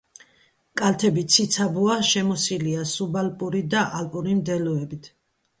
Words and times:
კალთები 0.79 1.23
ციცაბოა, 1.35 1.97
შემოსილია 2.13 2.87
სუბალპური 2.95 3.63
და 3.75 3.85
ალპური 4.01 4.35
მდელოებით. 4.41 5.13